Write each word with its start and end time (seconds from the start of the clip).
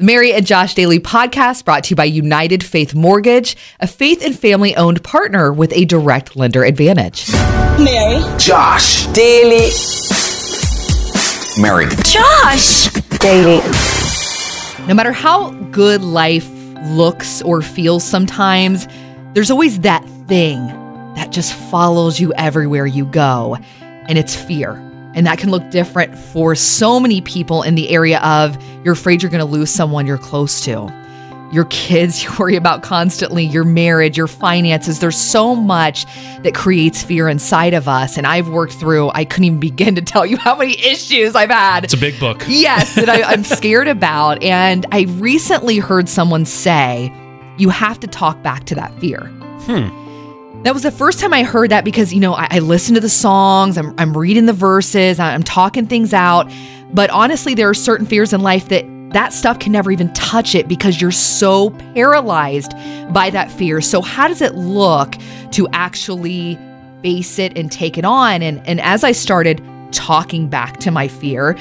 The 0.00 0.06
Mary 0.06 0.32
and 0.32 0.46
Josh 0.46 0.72
Daily 0.72 0.98
podcast 0.98 1.66
brought 1.66 1.84
to 1.84 1.90
you 1.90 1.96
by 1.96 2.04
United 2.06 2.64
Faith 2.64 2.94
Mortgage, 2.94 3.54
a 3.80 3.86
faith 3.86 4.24
and 4.24 4.34
family 4.34 4.74
owned 4.74 5.04
partner 5.04 5.52
with 5.52 5.74
a 5.74 5.84
direct 5.84 6.36
lender 6.36 6.64
advantage. 6.64 7.30
Mary. 7.30 8.22
Josh. 8.38 9.04
Daily. 9.08 9.68
Mary. 11.60 11.86
Josh. 12.02 12.88
Daily. 13.18 13.60
No 14.86 14.94
matter 14.94 15.12
how 15.12 15.50
good 15.70 16.00
life 16.00 16.48
looks 16.84 17.42
or 17.42 17.60
feels 17.60 18.02
sometimes, 18.02 18.88
there's 19.34 19.50
always 19.50 19.80
that 19.80 20.02
thing 20.26 20.66
that 21.16 21.30
just 21.30 21.52
follows 21.52 22.18
you 22.18 22.32
everywhere 22.38 22.86
you 22.86 23.04
go, 23.04 23.58
and 23.82 24.16
it's 24.16 24.34
fear. 24.34 24.82
And 25.14 25.26
that 25.26 25.38
can 25.38 25.50
look 25.50 25.68
different 25.70 26.16
for 26.16 26.54
so 26.54 27.00
many 27.00 27.20
people 27.20 27.62
in 27.62 27.74
the 27.74 27.90
area 27.90 28.20
of 28.20 28.56
you're 28.84 28.94
afraid 28.94 29.22
you're 29.22 29.30
going 29.30 29.44
to 29.44 29.50
lose 29.50 29.70
someone 29.70 30.06
you're 30.06 30.18
close 30.18 30.60
to. 30.62 30.96
Your 31.52 31.64
kids, 31.64 32.22
you 32.22 32.30
worry 32.38 32.56
about 32.56 32.82
constantly, 32.82 33.44
your 33.44 33.64
marriage, 33.64 34.16
your 34.16 34.28
finances. 34.28 35.00
There's 35.00 35.16
so 35.16 35.54
much 35.54 36.06
that 36.42 36.54
creates 36.54 37.02
fear 37.02 37.28
inside 37.28 37.74
of 37.74 37.88
us. 37.88 38.16
And 38.16 38.26
I've 38.26 38.48
worked 38.48 38.74
through, 38.74 39.10
I 39.14 39.24
couldn't 39.24 39.44
even 39.44 39.60
begin 39.70 39.96
to 39.96 40.02
tell 40.02 40.24
you 40.24 40.36
how 40.36 40.56
many 40.56 40.80
issues 40.80 41.34
I've 41.34 41.50
had. 41.50 41.84
It's 41.84 41.94
a 41.94 41.98
big 41.98 42.18
book. 42.20 42.42
Yes, 42.46 42.94
that 42.94 43.08
I, 43.08 43.22
I'm 43.22 43.44
scared 43.58 43.88
about. 43.88 44.42
And 44.42 44.86
I 44.92 45.02
recently 45.18 45.78
heard 45.78 46.08
someone 46.08 46.44
say, 46.44 47.12
you 47.58 47.68
have 47.68 48.00
to 48.00 48.06
talk 48.06 48.42
back 48.42 48.64
to 48.64 48.74
that 48.76 48.98
fear. 49.00 49.26
Hmm. 49.62 50.09
That 50.62 50.74
was 50.74 50.82
the 50.82 50.90
first 50.90 51.18
time 51.18 51.32
I 51.32 51.42
heard 51.42 51.70
that 51.70 51.86
because, 51.86 52.12
you 52.12 52.20
know, 52.20 52.34
I, 52.34 52.48
I 52.50 52.58
listen 52.58 52.94
to 52.94 53.00
the 53.00 53.08
songs, 53.08 53.78
I'm, 53.78 53.94
I'm 53.98 54.14
reading 54.14 54.44
the 54.44 54.52
verses, 54.52 55.18
I'm 55.18 55.42
talking 55.42 55.86
things 55.86 56.12
out. 56.12 56.52
But 56.92 57.08
honestly, 57.08 57.54
there 57.54 57.70
are 57.70 57.74
certain 57.74 58.04
fears 58.04 58.34
in 58.34 58.42
life 58.42 58.68
that 58.68 58.84
that 59.12 59.32
stuff 59.32 59.58
can 59.58 59.72
never 59.72 59.90
even 59.90 60.12
touch 60.12 60.54
it 60.54 60.68
because 60.68 61.00
you're 61.00 61.12
so 61.12 61.70
paralyzed 61.94 62.72
by 63.10 63.30
that 63.30 63.50
fear. 63.50 63.80
So, 63.80 64.02
how 64.02 64.28
does 64.28 64.42
it 64.42 64.54
look 64.54 65.14
to 65.52 65.66
actually 65.72 66.58
face 67.00 67.38
it 67.38 67.56
and 67.56 67.72
take 67.72 67.96
it 67.96 68.04
on? 68.04 68.42
And, 68.42 68.64
and 68.68 68.82
as 68.82 69.02
I 69.02 69.12
started 69.12 69.64
talking 69.92 70.48
back 70.48 70.76
to 70.80 70.90
my 70.90 71.08
fear, 71.08 71.56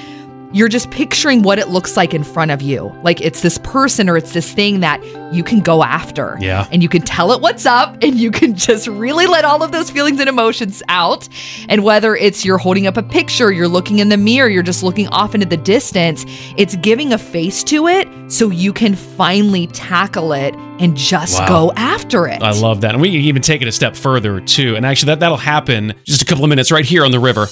you're 0.51 0.67
just 0.67 0.89
picturing 0.89 1.43
what 1.43 1.59
it 1.59 1.69
looks 1.69 1.95
like 1.95 2.13
in 2.13 2.23
front 2.23 2.49
of 2.51 2.61
you. 2.61 2.91
Like 3.03 3.21
it's 3.21 3.41
this 3.41 3.59
person 3.59 4.09
or 4.09 4.17
it's 4.17 4.33
this 4.33 4.51
thing 4.51 4.79
that 4.79 5.03
you 5.33 5.43
can 5.43 5.59
go 5.59 5.83
after. 5.83 6.37
Yeah. 6.41 6.67
And 6.71 6.81
you 6.81 6.89
can 6.89 7.03
tell 7.03 7.31
it 7.31 7.41
what's 7.41 7.67
up 7.67 7.97
and 8.01 8.15
you 8.15 8.31
can 8.31 8.55
just 8.67 8.87
really 8.87 9.27
let 9.27 9.45
all 9.45 9.61
of 9.61 9.71
those 9.71 9.91
feelings 9.91 10.19
and 10.19 10.27
emotions 10.27 10.81
out. 10.89 11.29
And 11.67 11.83
whether 11.83 12.15
it's 12.15 12.43
you're 12.43 12.57
holding 12.57 12.87
up 12.87 12.97
a 12.97 13.03
picture, 13.03 13.51
you're 13.51 13.67
looking 13.67 13.99
in 13.99 14.09
the 14.09 14.17
mirror, 14.17 14.49
you're 14.49 14.63
just 14.63 14.81
looking 14.81 15.07
off 15.09 15.35
into 15.35 15.45
the 15.45 15.57
distance, 15.57 16.25
it's 16.57 16.75
giving 16.77 17.13
a 17.13 17.17
face 17.19 17.63
to 17.65 17.87
it 17.87 18.07
so 18.31 18.49
you 18.49 18.73
can 18.73 18.95
finally 18.95 19.67
tackle 19.67 20.33
it 20.33 20.55
and 20.79 20.95
just 20.97 21.39
Wow. 21.41 21.47
go 21.47 21.73
after 21.75 22.27
it. 22.27 22.41
I 22.41 22.51
love 22.51 22.81
that. 22.81 22.93
And 22.93 23.01
we 23.01 23.09
can 23.11 23.21
even 23.21 23.41
take 23.43 23.61
it 23.61 23.67
a 23.67 23.71
step 23.71 23.95
further 23.95 24.39
too. 24.41 24.75
And 24.75 24.85
actually 24.85 25.07
that 25.07 25.19
that'll 25.19 25.37
happen 25.37 25.93
just 26.05 26.23
a 26.23 26.25
couple 26.25 26.43
of 26.43 26.49
minutes 26.49 26.71
right 26.71 26.85
here 26.85 27.05
on 27.05 27.11
the 27.11 27.19
river. 27.19 27.45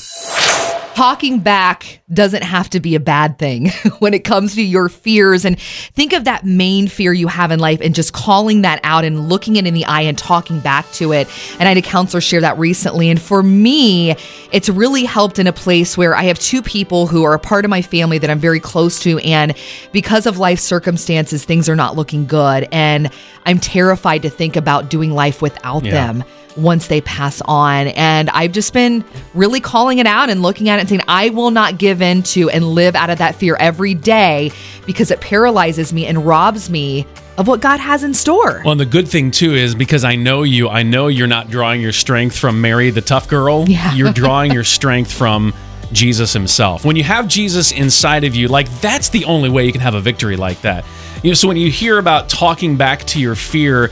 Talking 0.97 1.39
back 1.39 1.99
doesn't 2.11 2.41
have 2.41 2.71
to 2.71 2.79
be 2.79 2.95
a 2.95 2.99
bad 2.99 3.37
thing 3.37 3.69
when 3.99 4.15
it 4.15 4.23
comes 4.23 4.55
to 4.55 4.63
your 4.63 4.89
fears. 4.89 5.45
And 5.45 5.59
think 5.59 6.11
of 6.11 6.23
that 6.23 6.43
main 6.43 6.87
fear 6.87 7.13
you 7.13 7.27
have 7.27 7.51
in 7.51 7.59
life 7.59 7.81
and 7.83 7.93
just 7.93 8.13
calling 8.13 8.63
that 8.63 8.79
out 8.81 9.05
and 9.05 9.29
looking 9.29 9.57
it 9.57 9.67
in 9.67 9.75
the 9.75 9.85
eye 9.85 10.01
and 10.01 10.17
talking 10.17 10.59
back 10.59 10.91
to 10.93 11.13
it. 11.13 11.27
And 11.59 11.63
I 11.63 11.67
had 11.67 11.77
a 11.77 11.83
counselor 11.83 12.19
share 12.19 12.41
that 12.41 12.57
recently. 12.57 13.11
And 13.11 13.21
for 13.21 13.43
me, 13.43 14.15
it's 14.51 14.69
really 14.69 15.03
helped 15.03 15.37
in 15.37 15.45
a 15.45 15.53
place 15.53 15.95
where 15.99 16.15
I 16.15 16.23
have 16.23 16.39
two 16.39 16.63
people 16.63 17.05
who 17.05 17.23
are 17.25 17.35
a 17.35 17.39
part 17.39 17.63
of 17.63 17.69
my 17.69 17.83
family 17.83 18.17
that 18.17 18.31
I'm 18.31 18.39
very 18.39 18.59
close 18.59 18.99
to. 19.01 19.19
And 19.19 19.55
because 19.91 20.25
of 20.25 20.39
life 20.39 20.57
circumstances, 20.59 21.45
things 21.45 21.69
are 21.69 21.75
not 21.75 21.95
looking 21.95 22.25
good. 22.25 22.67
And 22.71 23.11
I'm 23.45 23.59
terrified 23.59 24.23
to 24.23 24.31
think 24.31 24.55
about 24.55 24.89
doing 24.89 25.11
life 25.11 25.43
without 25.43 25.85
Yeah. 25.85 25.91
them 25.91 26.23
once 26.57 26.87
they 26.87 27.01
pass 27.01 27.41
on. 27.41 27.87
And 27.87 28.29
I've 28.31 28.51
just 28.51 28.73
been 28.73 29.05
really 29.33 29.59
calling 29.59 29.99
it 29.99 30.07
out 30.07 30.29
and 30.29 30.41
looking 30.41 30.69
at 30.69 30.77
it 30.77 30.81
and 30.81 30.89
saying, 30.89 31.01
I 31.07 31.29
will 31.29 31.51
not 31.51 31.77
give 31.77 32.01
in 32.01 32.23
to 32.23 32.49
and 32.49 32.67
live 32.69 32.95
out 32.95 33.09
of 33.09 33.19
that 33.19 33.35
fear 33.35 33.55
every 33.59 33.93
day 33.93 34.51
because 34.85 35.11
it 35.11 35.21
paralyzes 35.21 35.93
me 35.93 36.05
and 36.05 36.25
robs 36.25 36.69
me 36.69 37.05
of 37.37 37.47
what 37.47 37.61
God 37.61 37.79
has 37.79 38.03
in 38.03 38.13
store. 38.13 38.61
Well, 38.63 38.71
and 38.71 38.81
the 38.81 38.85
good 38.85 39.07
thing 39.07 39.31
too 39.31 39.53
is 39.53 39.75
because 39.75 40.03
I 40.03 40.15
know 40.15 40.43
you, 40.43 40.69
I 40.69 40.83
know 40.83 41.07
you're 41.07 41.27
not 41.27 41.49
drawing 41.49 41.81
your 41.81 41.91
strength 41.91 42.37
from 42.37 42.61
Mary 42.61 42.89
the 42.89 43.01
tough 43.01 43.27
girl. 43.29 43.65
Yeah. 43.67 43.93
You're 43.97 44.11
drawing 44.11 44.51
your 44.51 44.63
strength 44.63 45.11
from 45.11 45.53
Jesus 45.91 46.33
himself. 46.33 46.83
When 46.83 46.95
you 46.95 47.03
have 47.03 47.27
Jesus 47.27 47.71
inside 47.71 48.23
of 48.23 48.35
you, 48.35 48.47
like 48.47 48.69
that's 48.81 49.09
the 49.09 49.25
only 49.25 49.49
way 49.49 49.65
you 49.65 49.71
can 49.71 49.81
have 49.81 49.95
a 49.95 50.01
victory 50.01 50.35
like 50.35 50.61
that. 50.61 50.85
You 51.23 51.31
know, 51.31 51.35
so 51.35 51.47
when 51.47 51.57
you 51.57 51.71
hear 51.71 51.97
about 51.97 52.29
talking 52.29 52.75
back 52.75 53.03
to 53.05 53.19
your 53.19 53.35
fear, 53.35 53.91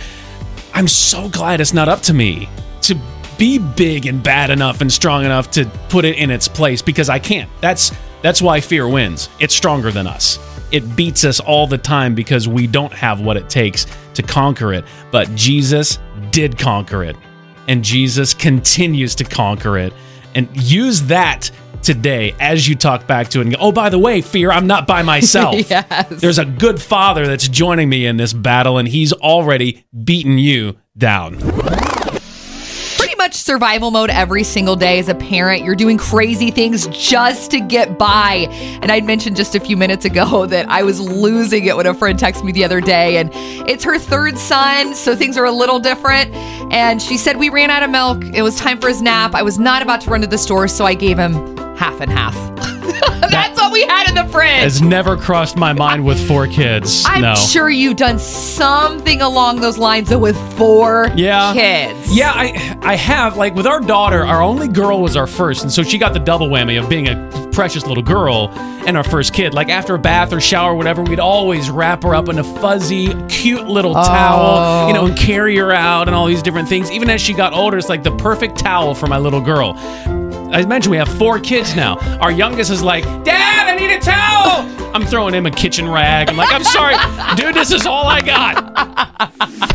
I'm 0.75 0.89
so 0.89 1.29
glad 1.29 1.61
it's 1.61 1.73
not 1.73 1.87
up 1.87 2.01
to 2.01 2.13
me 2.13 2.49
to 2.81 2.99
be 3.37 3.59
big 3.59 4.07
and 4.07 4.21
bad 4.21 4.49
enough 4.49 4.81
and 4.81 4.91
strong 4.91 5.23
enough 5.23 5.49
to 5.51 5.65
put 5.87 6.03
it 6.03 6.17
in 6.17 6.29
its 6.29 6.49
place 6.49 6.81
because 6.81 7.07
I 7.07 7.17
can't. 7.17 7.49
That's 7.61 7.93
that's 8.21 8.41
why 8.41 8.59
fear 8.59 8.85
wins. 8.85 9.29
It's 9.39 9.55
stronger 9.55 9.89
than 9.89 10.05
us. 10.05 10.37
It 10.73 10.95
beats 10.97 11.23
us 11.23 11.39
all 11.39 11.65
the 11.65 11.77
time 11.77 12.13
because 12.13 12.49
we 12.49 12.67
don't 12.67 12.91
have 12.91 13.21
what 13.21 13.37
it 13.37 13.49
takes 13.49 13.87
to 14.15 14.21
conquer 14.21 14.73
it. 14.73 14.83
But 15.11 15.33
Jesus 15.33 15.97
did 16.31 16.57
conquer 16.57 17.05
it. 17.05 17.15
And 17.69 17.81
Jesus 17.81 18.33
continues 18.33 19.15
to 19.15 19.23
conquer 19.23 19.77
it. 19.77 19.93
And 20.33 20.49
use 20.61 21.03
that 21.03 21.51
today 21.85 22.35
as 22.39 22.67
you 22.67 22.75
talk 22.75 23.07
back 23.07 23.29
to 23.29 23.39
it 23.39 23.43
and 23.43 23.55
go, 23.55 23.59
oh, 23.61 23.71
by 23.71 23.89
the 23.89 23.99
way, 23.99 24.21
fear, 24.21 24.51
I'm 24.51 24.67
not 24.67 24.87
by 24.87 25.03
myself. 25.03 25.55
Yes. 25.69 26.07
There's 26.21 26.37
a 26.37 26.45
good 26.45 26.81
father 26.81 27.25
that's 27.27 27.47
joining 27.47 27.89
me 27.89 28.05
in 28.05 28.17
this 28.17 28.33
battle, 28.33 28.77
and 28.77 28.87
he's 28.87 29.13
already 29.13 29.85
beaten 30.03 30.37
you 30.37 30.77
down. 30.97 31.37
Survival 33.35 33.91
mode 33.91 34.09
every 34.09 34.43
single 34.43 34.75
day 34.75 34.99
as 34.99 35.09
a 35.09 35.15
parent. 35.15 35.63
You're 35.63 35.75
doing 35.75 35.97
crazy 35.97 36.51
things 36.51 36.87
just 36.87 37.51
to 37.51 37.59
get 37.59 37.97
by. 37.97 38.47
And 38.81 38.91
I'd 38.91 39.05
mentioned 39.05 39.35
just 39.35 39.55
a 39.55 39.59
few 39.59 39.77
minutes 39.77 40.05
ago 40.05 40.45
that 40.47 40.69
I 40.69 40.83
was 40.83 40.99
losing 40.99 41.65
it 41.65 41.75
when 41.75 41.85
a 41.85 41.93
friend 41.93 42.17
texted 42.17 42.43
me 42.43 42.51
the 42.51 42.63
other 42.63 42.81
day, 42.81 43.17
and 43.17 43.29
it's 43.69 43.83
her 43.83 43.99
third 43.99 44.37
son, 44.37 44.95
so 44.95 45.15
things 45.15 45.37
are 45.37 45.45
a 45.45 45.51
little 45.51 45.79
different. 45.79 46.33
And 46.73 47.01
she 47.01 47.17
said, 47.17 47.37
We 47.37 47.49
ran 47.49 47.69
out 47.69 47.83
of 47.83 47.89
milk. 47.89 48.23
It 48.33 48.41
was 48.41 48.55
time 48.55 48.79
for 48.79 48.87
his 48.87 49.01
nap. 49.01 49.35
I 49.35 49.43
was 49.43 49.59
not 49.59 49.81
about 49.81 50.01
to 50.01 50.09
run 50.09 50.21
to 50.21 50.27
the 50.27 50.37
store, 50.37 50.67
so 50.67 50.85
I 50.85 50.93
gave 50.93 51.17
him 51.17 51.55
half 51.77 51.99
and 51.99 52.11
half. 52.11 52.33
That's 53.29 53.54
we 53.75 53.83
had 53.83 54.07
in 54.07 54.15
the 54.15 54.23
fridge. 54.31 54.61
Has 54.61 54.81
never 54.81 55.17
crossed 55.17 55.57
my 55.57 55.73
mind 55.73 56.05
with 56.05 56.25
four 56.29 56.47
kids. 56.47 57.03
I'm 57.05 57.21
no. 57.21 57.35
sure 57.35 57.69
you've 57.69 57.97
done 57.97 58.17
something 58.19 59.21
along 59.21 59.59
those 59.59 59.77
lines 59.77 60.07
though 60.07 60.17
with 60.17 60.37
four 60.57 61.11
Yeah. 61.13 61.51
kids. 61.53 62.15
Yeah, 62.15 62.31
I 62.33 62.77
I 62.81 62.95
have 62.95 63.35
like 63.35 63.53
with 63.53 63.67
our 63.67 63.81
daughter, 63.81 64.23
our 64.23 64.41
only 64.41 64.69
girl 64.69 65.01
was 65.01 65.17
our 65.17 65.27
first, 65.27 65.63
and 65.63 65.71
so 65.71 65.83
she 65.83 65.97
got 65.97 66.13
the 66.13 66.19
double 66.19 66.47
whammy 66.47 66.81
of 66.81 66.87
being 66.89 67.09
a 67.09 67.49
precious 67.51 67.85
little 67.85 68.03
girl 68.03 68.49
and 68.87 68.95
our 68.95 69.03
first 69.03 69.33
kid. 69.33 69.53
Like 69.53 69.67
after 69.67 69.95
a 69.95 69.99
bath 69.99 70.31
or 70.31 70.39
shower 70.39 70.71
or 70.71 70.75
whatever, 70.75 71.01
we'd 71.03 71.19
always 71.19 71.69
wrap 71.69 72.03
her 72.03 72.15
up 72.15 72.29
in 72.29 72.39
a 72.39 72.43
fuzzy, 72.43 73.13
cute 73.27 73.67
little 73.67 73.93
towel, 73.93 74.87
you 74.87 74.93
know, 74.93 75.01
oh. 75.01 75.07
and 75.07 75.17
carry 75.17 75.57
her 75.57 75.73
out 75.73 76.07
and 76.07 76.15
all 76.15 76.27
these 76.27 76.43
different 76.43 76.69
things. 76.69 76.89
Even 76.91 77.09
as 77.09 77.19
she 77.19 77.33
got 77.33 77.51
older, 77.51 77.77
it's 77.77 77.89
like 77.89 78.03
the 78.03 78.15
perfect 78.15 78.57
towel 78.57 78.95
for 78.95 79.07
my 79.07 79.17
little 79.17 79.41
girl. 79.41 79.73
I 80.55 80.63
mentioned 80.65 80.91
we 80.91 80.97
have 80.97 81.09
four 81.17 81.39
kids 81.39 81.75
now. 81.75 81.97
Our 82.21 82.31
youngest 82.31 82.71
is 82.71 82.81
like, 82.81 83.03
Dad, 83.25 83.44
need 83.87 83.95
a 83.95 83.99
towel. 83.99 84.95
I'm 84.95 85.05
throwing 85.05 85.33
him 85.33 85.45
a 85.45 85.51
kitchen 85.51 85.89
rag. 85.89 86.29
I'm 86.29 86.37
like, 86.37 86.53
I'm 86.53 86.63
sorry, 86.63 86.95
dude, 87.35 87.55
this 87.55 87.71
is 87.71 87.85
all 87.85 88.07
I 88.07 88.21
got. 88.21 89.73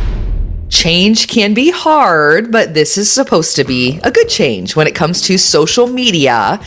Change 0.68 1.28
can 1.28 1.52
be 1.52 1.70
hard, 1.70 2.50
but 2.50 2.74
this 2.74 2.96
is 2.96 3.10
supposed 3.10 3.56
to 3.56 3.64
be 3.64 4.00
a 4.02 4.10
good 4.10 4.28
change 4.28 4.76
when 4.76 4.86
it 4.86 4.94
comes 4.94 5.20
to 5.22 5.36
social 5.36 5.86
media. 5.86 6.60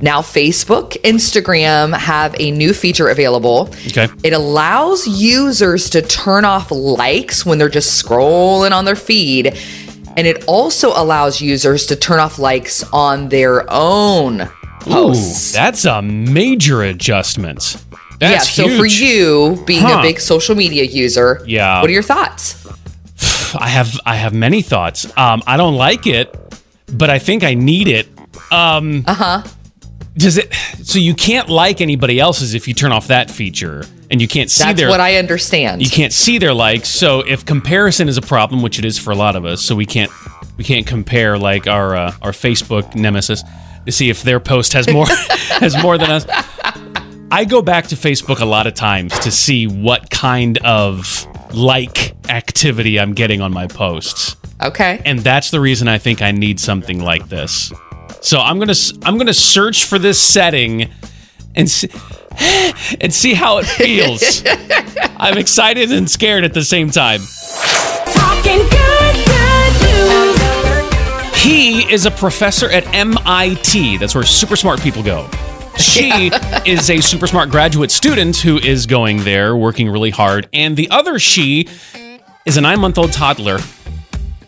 Now, 0.00 0.20
Facebook, 0.20 1.00
Instagram 1.02 1.96
have 1.96 2.34
a 2.38 2.50
new 2.50 2.74
feature 2.74 3.08
available. 3.08 3.70
Okay. 3.86 4.08
It 4.22 4.32
allows 4.32 5.06
users 5.06 5.88
to 5.90 6.02
turn 6.02 6.44
off 6.44 6.70
likes 6.70 7.46
when 7.46 7.58
they're 7.58 7.68
just 7.68 8.04
scrolling 8.04 8.72
on 8.72 8.84
their 8.84 8.96
feed. 8.96 9.56
And 10.16 10.26
it 10.26 10.44
also 10.46 10.90
allows 10.90 11.40
users 11.40 11.86
to 11.86 11.96
turn 11.96 12.20
off 12.20 12.38
likes 12.38 12.82
on 12.92 13.28
their 13.30 13.64
own 13.70 14.50
posts. 14.84 15.52
Ooh, 15.54 15.58
that's 15.58 15.84
a 15.84 16.00
major 16.02 16.82
adjustment. 16.82 17.76
That's 18.20 18.56
yeah, 18.58 18.66
so 18.66 18.76
for 18.78 18.86
you 18.86 19.62
being 19.66 19.82
Huh. 19.82 19.98
a 19.98 20.02
big 20.02 20.20
social 20.20 20.54
media 20.54 20.84
user, 20.84 21.42
Yeah. 21.46 21.80
what 21.80 21.90
are 21.90 21.92
your 21.92 22.02
thoughts? 22.02 22.64
I 23.58 23.68
have 23.68 23.98
I 24.06 24.16
have 24.16 24.32
many 24.32 24.62
thoughts. 24.62 25.06
Um, 25.16 25.42
I 25.46 25.56
don't 25.56 25.74
like 25.76 26.06
it, 26.06 26.34
but 26.92 27.10
I 27.10 27.18
think 27.18 27.42
I 27.44 27.54
need 27.54 27.88
it. 27.88 28.08
Um, 28.50 29.04
uh 29.06 29.14
huh. 29.14 29.42
Does 30.16 30.38
it? 30.38 30.54
So 30.84 30.98
you 31.00 31.12
can't 31.14 31.48
like 31.48 31.80
anybody 31.80 32.20
else's 32.20 32.54
if 32.54 32.68
you 32.68 32.74
turn 32.74 32.92
off 32.92 33.08
that 33.08 33.30
feature, 33.32 33.84
and 34.12 34.22
you 34.22 34.28
can't 34.28 34.48
see 34.48 34.62
That's 34.62 34.78
their 34.78 34.86
That's 34.86 34.92
what 34.92 35.00
I 35.00 35.16
understand. 35.16 35.82
you 35.82 35.90
can't 35.90 36.12
see 36.12 36.38
their 36.38 36.54
likes. 36.54 36.88
So 36.88 37.20
if 37.20 37.44
comparison 37.44 38.08
is 38.08 38.16
a 38.16 38.22
problem, 38.22 38.62
which 38.62 38.78
it 38.78 38.84
is 38.84 38.96
for 38.96 39.10
a 39.10 39.16
lot 39.16 39.34
of 39.34 39.44
us, 39.44 39.60
so 39.60 39.74
we 39.74 39.86
can't 39.86 40.12
we 40.56 40.62
can't 40.62 40.86
compare 40.86 41.36
like 41.36 41.66
our 41.66 41.96
uh, 41.96 42.12
our 42.22 42.30
Facebook 42.30 42.94
nemesis 42.94 43.42
to 43.86 43.92
see 43.92 44.10
if 44.10 44.22
their 44.22 44.40
post 44.40 44.72
has 44.72 44.90
more 44.90 45.06
has 45.08 45.80
more 45.82 45.98
than 45.98 46.10
us. 46.10 46.26
I 47.30 47.44
go 47.44 47.62
back 47.62 47.88
to 47.88 47.96
Facebook 47.96 48.40
a 48.40 48.44
lot 48.44 48.66
of 48.66 48.74
times 48.74 49.18
to 49.20 49.30
see 49.30 49.66
what 49.66 50.10
kind 50.10 50.58
of 50.58 51.26
like 51.52 52.14
activity 52.28 53.00
I'm 53.00 53.12
getting 53.12 53.40
on 53.40 53.52
my 53.52 53.66
posts. 53.66 54.36
Okay. 54.62 55.02
And 55.04 55.18
that's 55.18 55.50
the 55.50 55.60
reason 55.60 55.88
I 55.88 55.98
think 55.98 56.22
I 56.22 56.30
need 56.30 56.60
something 56.60 57.02
like 57.02 57.28
this. 57.28 57.72
So 58.20 58.38
I'm 58.38 58.58
going 58.58 58.72
to 58.72 58.98
I'm 59.02 59.14
going 59.16 59.26
to 59.26 59.34
search 59.34 59.84
for 59.84 59.98
this 59.98 60.20
setting 60.20 60.90
and 61.54 61.70
see, 61.70 61.88
and 63.00 63.12
see 63.12 63.34
how 63.34 63.58
it 63.58 63.66
feels. 63.66 64.42
I'm 65.16 65.38
excited 65.38 65.92
and 65.92 66.10
scared 66.10 66.44
at 66.44 66.54
the 66.54 66.64
same 66.64 66.90
time. 66.90 67.20
He 71.44 71.82
is 71.92 72.06
a 72.06 72.10
professor 72.10 72.70
at 72.70 72.86
MIT. 72.94 73.98
That's 73.98 74.14
where 74.14 74.24
super 74.24 74.56
smart 74.56 74.80
people 74.80 75.02
go. 75.02 75.28
She 75.76 76.30
is 76.64 76.88
a 76.88 77.02
super 77.02 77.26
smart 77.26 77.50
graduate 77.50 77.90
student 77.90 78.38
who 78.38 78.56
is 78.56 78.86
going 78.86 79.24
there, 79.24 79.54
working 79.54 79.90
really 79.90 80.08
hard. 80.08 80.48
And 80.54 80.74
the 80.74 80.88
other 80.90 81.18
she 81.18 81.68
is 82.46 82.56
a 82.56 82.62
nine 82.62 82.80
month 82.80 82.96
old 82.96 83.12
toddler. 83.12 83.58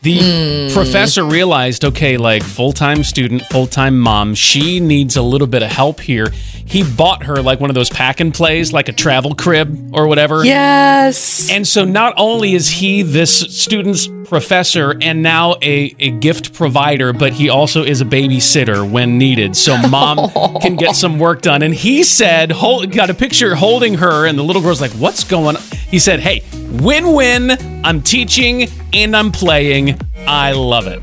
The 0.07 0.69
hmm. 0.69 0.73
professor 0.73 1.25
realized 1.25 1.85
okay, 1.85 2.17
like 2.17 2.45
full 2.45 2.73
time 2.73 3.03
student, 3.03 3.43
full 3.47 3.67
time 3.67 3.99
mom, 3.99 4.37
she 4.37 4.79
needs 4.79 5.17
a 5.17 5.23
little 5.23 5.49
bit 5.49 5.65
of 5.65 5.69
help 5.73 5.99
here. 5.99 6.29
He 6.65 6.85
bought 6.85 7.25
her 7.25 7.43
like 7.43 7.59
one 7.59 7.71
of 7.71 7.75
those 7.75 7.91
pack 7.91 8.21
and 8.21 8.33
plays, 8.33 8.73
like 8.73 8.89
a 8.89 8.93
travel 8.93 9.35
crib 9.35 9.93
or 9.93 10.07
whatever. 10.07 10.45
Yes. 10.45 11.51
And 11.51 11.67
so 11.67 11.85
not 11.85 12.15
only 12.17 12.55
is 12.55 12.69
he 12.69 13.03
this 13.03 13.37
student's 13.61 14.09
professor 14.29 14.97
and 15.01 15.25
now 15.25 15.57
a, 15.61 15.95
a 15.99 16.11
gift 16.11 16.55
provider, 16.55 17.13
but 17.13 17.33
he 17.33 17.49
also 17.49 17.83
is 17.83 18.01
a 18.01 18.05
babysitter 18.05 18.89
when 18.89 19.19
needed. 19.19 19.57
So 19.57 19.77
mom 19.89 20.31
can 20.61 20.77
get 20.77 20.95
some 20.95 21.19
work 21.19 21.43
done. 21.43 21.63
And 21.63 21.75
he 21.75 22.05
said, 22.05 22.53
hold, 22.53 22.93
got 22.93 23.11
a 23.11 23.15
picture 23.15 23.57
holding 23.57 23.95
her, 23.95 24.25
and 24.27 24.39
the 24.39 24.45
little 24.45 24.63
girl's 24.63 24.81
like, 24.81 24.93
What's 24.93 25.25
going 25.25 25.57
on? 25.57 25.63
He 25.91 25.99
said, 25.99 26.21
Hey, 26.21 26.43
win 26.83 27.13
win. 27.15 27.51
I'm 27.85 28.03
teaching 28.03 28.69
and 28.93 29.17
I'm 29.17 29.31
playing. 29.33 29.99
I 30.27 30.53
love 30.53 30.87
it. 30.87 31.01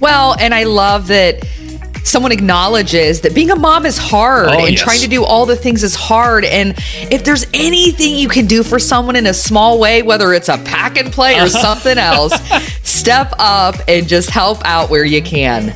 Well, 0.00 0.36
and 0.38 0.54
I 0.54 0.64
love 0.64 1.08
that 1.08 1.44
someone 2.04 2.30
acknowledges 2.30 3.22
that 3.22 3.34
being 3.34 3.50
a 3.50 3.56
mom 3.56 3.84
is 3.84 3.98
hard 3.98 4.46
Oh, 4.46 4.60
and 4.66 4.70
yes. 4.70 4.80
trying 4.80 5.00
to 5.00 5.08
do 5.08 5.24
all 5.24 5.44
the 5.44 5.56
things 5.56 5.82
is 5.82 5.96
hard. 5.96 6.44
And 6.44 6.74
if 7.10 7.24
there's 7.24 7.44
anything 7.52 8.14
you 8.14 8.28
can 8.28 8.46
do 8.46 8.62
for 8.62 8.78
someone 8.78 9.16
in 9.16 9.26
a 9.26 9.34
small 9.34 9.80
way, 9.80 10.02
whether 10.02 10.32
it's 10.32 10.48
a 10.48 10.58
pack 10.58 10.98
and 10.98 11.12
play 11.12 11.40
or 11.40 11.48
something 11.48 11.98
else, 11.98 12.32
step 12.88 13.32
up 13.40 13.74
and 13.88 14.06
just 14.06 14.30
help 14.30 14.58
out 14.64 14.88
where 14.88 15.04
you 15.04 15.20
can. 15.20 15.74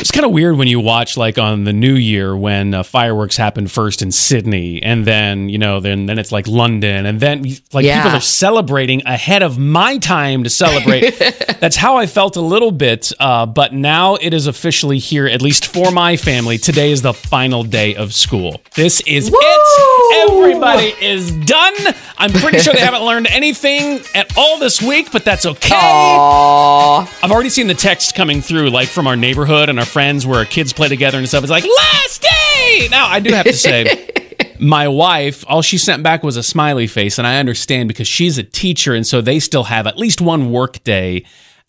It's 0.00 0.10
kind 0.10 0.24
of 0.24 0.32
weird 0.32 0.56
when 0.56 0.66
you 0.66 0.80
watch 0.80 1.16
like 1.18 1.36
on 1.38 1.64
the 1.64 1.74
New 1.74 1.94
Year 1.94 2.34
when 2.34 2.72
uh, 2.72 2.82
fireworks 2.82 3.36
happen 3.36 3.66
first 3.68 4.00
in 4.00 4.10
Sydney, 4.10 4.82
and 4.82 5.04
then 5.04 5.50
you 5.50 5.58
know 5.58 5.78
then 5.80 6.06
then 6.06 6.18
it's 6.18 6.32
like 6.32 6.46
London, 6.48 7.04
and 7.04 7.20
then 7.20 7.44
like 7.72 7.84
Yeah. 7.84 8.02
people 8.02 8.16
are 8.16 8.20
celebrating 8.22 9.02
ahead 9.06 9.42
of 9.42 9.58
my 9.58 9.98
time 9.98 10.42
to 10.44 10.50
celebrate. 10.50 11.10
That's 11.60 11.76
how 11.76 11.98
I 11.98 12.06
felt 12.06 12.36
a 12.36 12.40
little 12.40 12.70
bit, 12.72 13.12
uh, 13.20 13.44
but 13.44 13.74
now 13.74 14.14
it 14.14 14.32
is 14.32 14.46
officially 14.46 14.98
here, 14.98 15.26
at 15.26 15.42
least 15.42 15.66
for 15.66 15.90
my 15.90 16.16
family. 16.16 16.56
Today 16.56 16.90
is 16.92 17.02
the 17.02 17.12
final 17.12 17.62
day 17.62 17.94
of 17.94 18.14
school. 18.14 18.62
This 18.74 19.02
is 19.02 19.30
Woo! 19.30 19.36
it. 19.38 20.30
Everybody 20.30 20.94
is 21.04 21.30
done. 21.32 21.74
I'm 22.16 22.32
pretty 22.32 22.58
sure 22.60 22.72
they 22.72 22.80
haven't 22.80 23.02
learned 23.04 23.26
anything 23.26 24.00
at 24.14 24.36
all 24.38 24.58
this 24.58 24.80
week, 24.80 25.12
but 25.12 25.24
that's 25.26 25.44
okay. 25.44 25.74
Aww. 25.74 27.06
I've 27.22 27.30
already 27.30 27.50
seen 27.50 27.66
the 27.66 27.74
text 27.74 28.14
coming 28.14 28.40
through, 28.40 28.70
like 28.70 28.88
from 28.88 29.06
our 29.06 29.16
neighborhood 29.16 29.68
and 29.68 29.78
our 29.78 29.84
friends 29.90 30.26
where 30.26 30.44
kids 30.44 30.72
play 30.72 30.88
together 30.88 31.18
and 31.18 31.28
stuff. 31.28 31.42
It's 31.42 31.50
like, 31.50 31.64
last 31.64 32.22
day! 32.22 32.88
Now, 32.90 33.06
I 33.08 33.20
do 33.20 33.30
have 33.32 33.44
to 33.46 33.52
say, 33.52 34.08
my 34.60 34.88
wife, 34.88 35.44
all 35.48 35.62
she 35.62 35.76
sent 35.78 36.02
back 36.02 36.22
was 36.22 36.36
a 36.36 36.42
smiley 36.42 36.86
face, 36.86 37.18
and 37.18 37.26
I 37.26 37.38
understand 37.38 37.88
because 37.88 38.08
she's 38.08 38.38
a 38.38 38.42
teacher, 38.42 38.94
and 38.94 39.06
so 39.06 39.20
they 39.20 39.38
still 39.40 39.64
have 39.64 39.86
at 39.86 39.98
least 39.98 40.20
one 40.20 40.50
work 40.50 40.82
day 40.84 41.24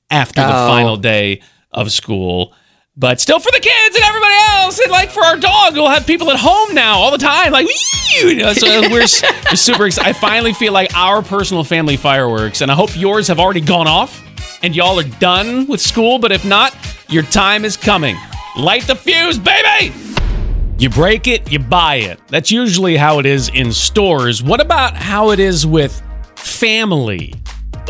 after 0.09 0.41
the 0.41 0.47
Oh. 0.47 0.67
final 0.67 0.97
day 0.97 1.41
of 1.71 1.91
school. 1.91 2.53
But 2.97 3.21
still 3.21 3.39
for 3.39 3.51
the 3.51 3.59
kids 3.61 3.95
and 3.95 4.03
everybody 4.03 4.33
else, 4.49 4.77
and 4.79 4.91
like 4.91 5.11
for 5.11 5.23
our 5.23 5.37
dog, 5.37 5.75
we'll 5.75 5.87
have 5.87 6.05
people 6.05 6.29
at 6.29 6.37
home 6.37 6.75
now 6.75 6.95
all 6.95 7.09
the 7.09 7.17
time. 7.17 7.53
Like, 7.53 7.67
you 8.13 8.35
know, 8.35 8.51
so 8.51 8.81
we're, 8.91 8.99
we're 8.99 9.07
super 9.55 9.85
excited. 9.85 10.09
I 10.09 10.13
finally 10.13 10.51
feel 10.51 10.73
like 10.73 10.93
our 10.93 11.21
personal 11.21 11.63
family 11.63 11.95
fireworks, 11.95 12.59
and 12.59 12.69
I 12.69 12.75
hope 12.75 12.89
yours 12.97 13.29
have 13.29 13.39
already 13.39 13.61
gone 13.61 13.87
off 13.87 14.21
and 14.61 14.75
y'all 14.75 14.99
are 14.99 15.03
done 15.03 15.67
with 15.67 15.79
school. 15.79 16.19
But 16.19 16.33
if 16.33 16.43
not, 16.43 16.75
your 17.09 17.23
time 17.23 17.63
is 17.63 17.77
coming. 17.77 18.17
Light 18.57 18.83
the 18.83 18.95
fuse, 18.95 19.39
baby! 19.39 19.93
You 20.77 20.89
break 20.89 21.27
it, 21.27 21.49
you 21.49 21.59
buy 21.59 21.95
it. 21.95 22.19
That's 22.27 22.51
usually 22.51 22.97
how 22.97 23.19
it 23.19 23.25
is 23.25 23.49
in 23.49 23.71
stores. 23.71 24.43
What 24.43 24.59
about 24.59 24.97
how 24.97 25.29
it 25.31 25.39
is 25.39 25.65
with 25.65 26.01
family? 26.35 27.35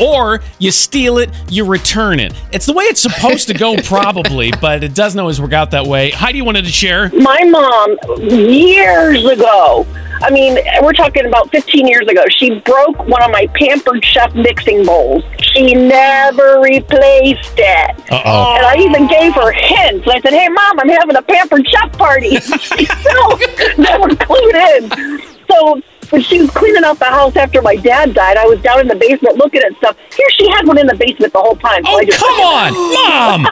Or 0.00 0.40
you 0.58 0.70
steal 0.70 1.18
it, 1.18 1.30
you 1.50 1.64
return 1.64 2.18
it. 2.20 2.32
It's 2.52 2.66
the 2.66 2.72
way 2.72 2.84
it's 2.84 3.00
supposed 3.00 3.48
to 3.48 3.54
go, 3.54 3.76
probably, 3.84 4.52
but 4.60 4.82
it 4.84 4.94
doesn't 4.94 5.18
always 5.18 5.40
work 5.40 5.52
out 5.52 5.70
that 5.72 5.86
way. 5.86 6.10
Heidi 6.10 6.42
wanted 6.42 6.64
to 6.64 6.70
share. 6.72 7.08
my 7.10 7.42
mom 7.44 7.96
years 8.30 9.24
ago 9.24 9.86
i 10.22 10.30
mean 10.30 10.56
we're 10.82 10.92
talking 10.92 11.26
about 11.26 11.50
15 11.50 11.86
years 11.88 12.06
ago 12.08 12.22
she 12.30 12.60
broke 12.60 12.98
one 13.08 13.22
of 13.22 13.30
my 13.30 13.46
pampered 13.54 14.04
chef 14.04 14.32
mixing 14.34 14.84
bowls 14.84 15.24
she 15.40 15.74
never 15.74 16.60
replaced 16.60 17.54
it 17.58 18.12
Uh 18.12 18.22
oh. 18.24 18.54
and 18.56 18.66
i 18.66 18.76
even 18.78 19.06
gave 19.08 19.34
her 19.34 19.52
hints 19.52 20.06
i 20.08 20.20
said 20.20 20.32
hey 20.32 20.48
mom 20.48 20.78
i'm 20.80 20.88
having 20.88 21.16
a 21.16 21.22
pampered 21.22 21.66
chef 21.68 21.90
party 21.98 22.36
she 22.40 22.84
still 22.84 23.38
never 23.78 24.08
clued 24.10 24.54
in 24.78 25.22
so 25.50 25.80
when 26.12 26.22
she 26.22 26.40
was 26.40 26.50
cleaning 26.50 26.84
out 26.84 26.98
the 26.98 27.04
house 27.04 27.36
after 27.36 27.62
my 27.62 27.76
dad 27.76 28.14
died 28.14 28.36
i 28.36 28.46
was 28.46 28.60
down 28.60 28.80
in 28.80 28.88
the 28.88 28.96
basement 28.96 29.36
looking 29.36 29.62
at 29.62 29.74
stuff 29.76 29.96
here 30.14 30.28
she 30.30 30.48
had 30.50 30.66
one 30.66 30.78
in 30.78 30.86
the 30.86 30.96
basement 30.96 31.32
the 31.32 31.38
whole 31.38 31.56
time 31.56 31.84
so 31.84 31.92
Oh, 31.92 31.98
I 31.98 32.04
just 32.06 32.18
come 32.18 32.40
on, 32.40 33.42
mom! 33.42 33.48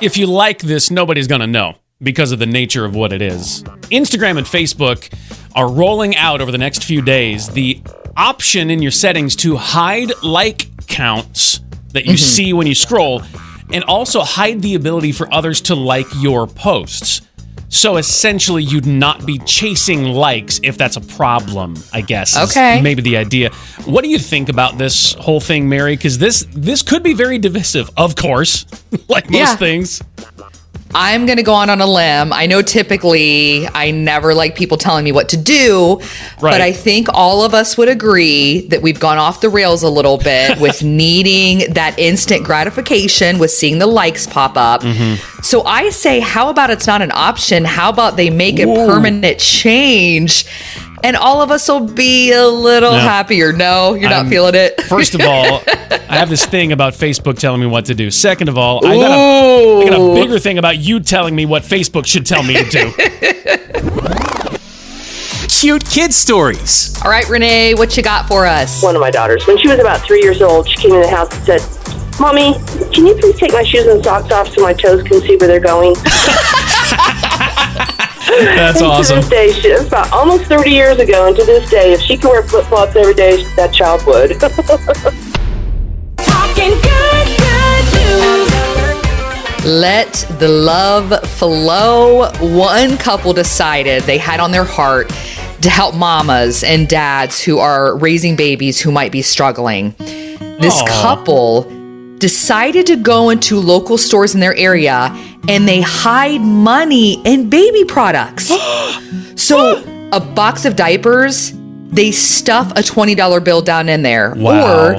if 0.00 0.16
you 0.16 0.26
like 0.26 0.60
this, 0.60 0.90
nobody's 0.90 1.26
going 1.26 1.42
to 1.42 1.46
know 1.46 1.74
because 2.02 2.32
of 2.32 2.38
the 2.38 2.46
nature 2.46 2.86
of 2.86 2.94
what 2.94 3.12
it 3.12 3.20
is. 3.20 3.62
Instagram 3.90 4.38
and 4.38 4.46
Facebook 4.46 5.12
are 5.54 5.70
rolling 5.70 6.16
out 6.16 6.40
over 6.40 6.50
the 6.50 6.56
next 6.56 6.84
few 6.84 7.02
days 7.02 7.48
the 7.48 7.82
option 8.16 8.70
in 8.70 8.80
your 8.80 8.90
settings 8.90 9.36
to 9.36 9.56
hide 9.56 10.10
like 10.22 10.68
counts 10.86 11.60
that 11.92 12.06
you 12.06 12.12
mm-hmm. 12.12 12.16
see 12.16 12.52
when 12.54 12.66
you 12.66 12.74
scroll 12.74 13.22
and 13.70 13.84
also 13.84 14.22
hide 14.22 14.62
the 14.62 14.74
ability 14.74 15.12
for 15.12 15.30
others 15.34 15.60
to 15.60 15.74
like 15.74 16.06
your 16.16 16.46
posts. 16.46 17.20
So 17.70 17.96
essentially, 17.98 18.62
you'd 18.62 18.86
not 18.86 19.26
be 19.26 19.38
chasing 19.40 20.04
likes 20.04 20.58
if 20.62 20.78
that's 20.78 20.96
a 20.96 21.00
problem, 21.02 21.74
I 21.92 22.00
guess. 22.00 22.36
Okay. 22.36 22.80
Maybe 22.80 23.02
the 23.02 23.16
idea. 23.18 23.50
What 23.84 24.02
do 24.04 24.08
you 24.10 24.18
think 24.18 24.48
about 24.48 24.78
this 24.78 25.12
whole 25.14 25.40
thing, 25.40 25.68
Mary? 25.68 25.94
Because 25.96 26.18
this 26.18 26.46
this 26.52 26.82
could 26.82 27.02
be 27.02 27.12
very 27.12 27.38
divisive, 27.38 27.90
of 27.96 28.16
course, 28.16 28.64
like 29.08 29.28
most 29.30 29.38
Yeah. 29.40 29.56
things. 29.56 30.02
I'm 30.94 31.26
going 31.26 31.36
to 31.36 31.42
go 31.42 31.52
on 31.52 31.68
on 31.70 31.80
a 31.80 31.86
limb. 31.86 32.32
I 32.32 32.46
know 32.46 32.62
typically 32.62 33.66
I 33.68 33.90
never 33.90 34.34
like 34.34 34.56
people 34.56 34.78
telling 34.78 35.04
me 35.04 35.12
what 35.12 35.28
to 35.30 35.36
do, 35.36 35.98
Right. 36.40 36.52
but 36.52 36.60
I 36.60 36.72
think 36.72 37.08
all 37.12 37.44
of 37.44 37.52
us 37.54 37.76
would 37.76 37.88
agree 37.88 38.66
that 38.68 38.80
we've 38.82 38.98
gone 38.98 39.18
off 39.18 39.40
the 39.40 39.50
rails 39.50 39.82
a 39.82 39.90
little 39.90 40.18
bit 40.18 40.58
with 40.60 40.82
needing 40.82 41.72
that 41.74 41.98
instant 41.98 42.44
gratification 42.44 43.38
with 43.38 43.50
seeing 43.50 43.78
the 43.78 43.86
likes 43.86 44.26
pop 44.26 44.56
up. 44.56 44.80
Mm-hmm. 44.82 45.42
So 45.42 45.62
I 45.64 45.90
say, 45.90 46.20
how 46.20 46.48
about 46.48 46.70
it's 46.70 46.86
not 46.86 47.02
an 47.02 47.12
option? 47.12 47.64
How 47.64 47.90
about 47.90 48.16
they 48.16 48.30
make 48.30 48.58
a 48.58 48.64
permanent 48.66 49.38
change? 49.38 50.46
And 51.04 51.16
all 51.16 51.42
of 51.42 51.50
us 51.50 51.68
will 51.68 51.86
be 51.86 52.32
a 52.32 52.46
little 52.46 52.92
No. 52.92 52.98
happier. 52.98 53.52
No, 53.52 53.94
you're 53.94 54.10
I'm- 54.10 54.24
not 54.24 54.30
feeling 54.30 54.54
it. 54.54 54.80
First 54.82 55.14
of 55.14 55.20
all, 55.22 55.62
I 55.66 56.16
have 56.16 56.28
this 56.28 56.44
thing 56.46 56.72
about 56.72 56.94
Facebook 56.94 57.38
telling 57.38 57.60
me 57.60 57.66
what 57.66 57.86
to 57.86 57.94
do. 57.94 58.10
Second 58.10 58.48
of 58.48 58.56
all, 58.58 58.84
I 58.86 58.94
got, 58.96 59.10
a, 59.10 59.86
I 59.86 59.90
got 59.90 60.00
a 60.00 60.14
bigger 60.14 60.38
thing 60.38 60.58
about 60.58 60.78
you 60.78 61.00
telling 61.00 61.34
me 61.36 61.46
what 61.46 61.62
Facebook 61.62 62.06
should 62.06 62.26
tell 62.26 62.42
me 62.42 62.54
to 62.54 62.64
do. 62.64 62.92
Cute 65.48 65.84
kid 65.86 66.12
stories. 66.14 66.94
All 67.04 67.10
right, 67.10 67.28
Renee, 67.28 67.74
what 67.74 67.96
you 67.96 68.02
got 68.02 68.28
for 68.28 68.46
us? 68.46 68.80
one 68.82 68.94
of 68.94 69.00
my 69.00 69.10
daughters. 69.10 69.44
When 69.46 69.58
she 69.58 69.68
was 69.68 69.80
about 69.80 70.00
three 70.02 70.22
years 70.22 70.40
old, 70.40 70.68
she 70.68 70.76
came 70.76 70.94
in 70.94 71.02
the 71.02 71.08
house 71.08 71.32
and 71.34 71.44
said, 71.60 72.20
Mommy, 72.20 72.54
can 72.92 73.06
you 73.06 73.14
please 73.16 73.36
take 73.36 73.52
my 73.52 73.64
shoes 73.64 73.86
and 73.86 74.02
socks 74.04 74.30
off 74.32 74.48
so 74.54 74.62
my 74.62 74.72
toes 74.72 75.02
can 75.02 75.20
see 75.20 75.36
where 75.36 75.48
they're 75.48 75.60
going? 75.60 75.94
That's 78.28 78.80
And 78.80 78.86
awesome. 78.86 79.22
To 79.22 79.28
this 79.28 79.30
day, 79.30 79.52
she, 79.52 79.70
about 79.72 80.12
almost 80.12 80.44
30 80.44 80.70
years 80.70 80.98
ago, 80.98 81.26
and 81.26 81.36
to 81.36 81.44
this 81.44 81.68
day, 81.70 81.92
if 81.92 82.00
she 82.00 82.16
could 82.16 82.30
wear 82.30 82.42
flip 82.42 82.66
flops 82.66 82.94
every 82.96 83.14
day, 83.14 83.42
that 83.56 83.72
child 83.72 84.04
would. 84.06 84.38
Talking 86.18 86.70
good, 86.82 87.28
good 87.38 87.84
news. 87.96 89.64
Let 89.64 90.12
the 90.38 90.48
love 90.48 91.24
flow. 91.30 92.30
One 92.40 92.96
couple 92.98 93.32
decided 93.32 94.02
they 94.02 94.18
had 94.18 94.40
on 94.40 94.50
their 94.50 94.64
heart 94.64 95.08
to 95.62 95.70
help 95.70 95.94
mamas 95.94 96.62
and 96.62 96.88
dads 96.88 97.42
who 97.42 97.58
are 97.58 97.96
raising 97.96 98.36
babies 98.36 98.80
who 98.80 98.92
might 98.92 99.10
be 99.10 99.22
struggling. 99.22 99.94
This 100.60 100.80
Aw. 100.80 101.02
couple 101.02 101.77
decided 102.18 102.86
to 102.86 102.96
go 102.96 103.30
into 103.30 103.58
local 103.60 103.98
stores 103.98 104.34
in 104.34 104.40
their 104.40 104.54
area 104.54 105.10
and 105.48 105.66
they 105.66 105.80
hide 105.80 106.40
money 106.40 107.22
in 107.24 107.48
baby 107.48 107.84
products. 107.84 108.48
so, 109.36 109.82
a 110.12 110.20
box 110.20 110.64
of 110.64 110.76
diapers, 110.76 111.52
they 111.90 112.10
stuff 112.10 112.70
a 112.72 112.82
$20 112.82 113.44
bill 113.44 113.62
down 113.62 113.88
in 113.88 114.02
there. 114.02 114.34
Wow. 114.36 114.94
Or 114.94 114.96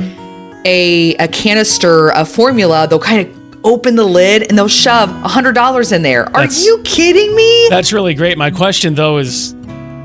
a, 0.66 1.16
a 1.16 1.28
canister 1.28 2.12
of 2.14 2.30
formula, 2.30 2.88
they'll 2.88 3.00
kind 3.00 3.28
of 3.28 3.66
open 3.66 3.96
the 3.96 4.06
lid 4.06 4.48
and 4.50 4.58
they'll 4.58 4.68
shove 4.68 5.10
$100 5.10 5.92
in 5.92 6.02
there. 6.02 6.26
Are 6.26 6.32
That's- 6.32 6.66
you 6.66 6.82
kidding 6.84 7.36
me? 7.36 7.68
That's 7.70 7.92
really 7.94 8.14
great. 8.14 8.38
My 8.38 8.52
question 8.52 8.96
though 8.96 9.18
is, 9.18 9.56